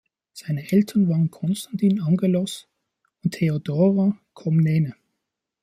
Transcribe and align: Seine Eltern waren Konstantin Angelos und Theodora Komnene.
Seine 0.33 0.71
Eltern 0.71 1.09
waren 1.09 1.29
Konstantin 1.29 2.01
Angelos 2.01 2.67
und 3.23 3.35
Theodora 3.35 4.17
Komnene. 4.33 4.95